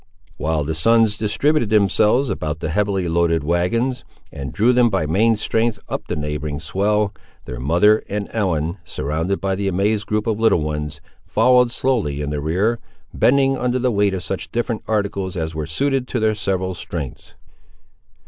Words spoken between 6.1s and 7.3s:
neighbouring swell,